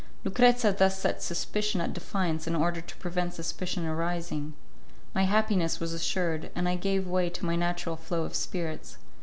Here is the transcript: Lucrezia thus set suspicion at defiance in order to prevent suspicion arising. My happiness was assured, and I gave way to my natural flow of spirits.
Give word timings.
Lucrezia 0.23 0.71
thus 0.73 0.97
set 0.99 1.21
suspicion 1.21 1.79
at 1.79 1.93
defiance 1.93 2.47
in 2.47 2.55
order 2.55 2.81
to 2.81 2.95
prevent 2.95 3.35
suspicion 3.35 3.85
arising. 3.85 4.55
My 5.13 5.25
happiness 5.25 5.79
was 5.79 5.93
assured, 5.93 6.49
and 6.55 6.67
I 6.67 6.75
gave 6.75 7.05
way 7.07 7.29
to 7.29 7.45
my 7.45 7.55
natural 7.55 7.97
flow 7.97 8.23
of 8.23 8.33
spirits. 8.33 8.97